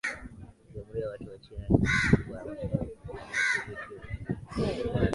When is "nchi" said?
1.77-1.87